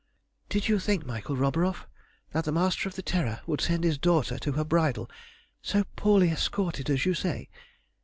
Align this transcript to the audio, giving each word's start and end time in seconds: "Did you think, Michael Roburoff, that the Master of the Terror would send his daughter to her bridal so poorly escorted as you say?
"Did 0.49 0.67
you 0.67 0.79
think, 0.79 1.05
Michael 1.05 1.37
Roburoff, 1.37 1.85
that 2.31 2.45
the 2.45 2.51
Master 2.51 2.89
of 2.89 2.95
the 2.95 3.03
Terror 3.03 3.41
would 3.45 3.61
send 3.61 3.83
his 3.83 3.99
daughter 3.99 4.39
to 4.39 4.53
her 4.53 4.63
bridal 4.65 5.07
so 5.61 5.83
poorly 5.95 6.29
escorted 6.31 6.89
as 6.89 7.05
you 7.05 7.13
say? 7.13 7.49